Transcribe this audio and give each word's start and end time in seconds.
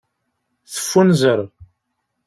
Teffunzer. 0.73 1.39